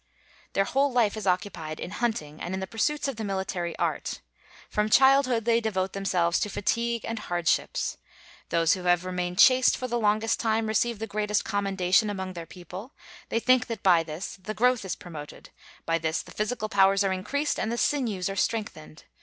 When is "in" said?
1.79-1.91, 2.55-2.59